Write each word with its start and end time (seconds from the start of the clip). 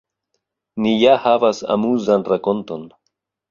Ni 0.85 0.93
ja 1.01 1.13
havas 1.27 1.61
amuzan 1.75 2.27
rakonton 2.33 2.91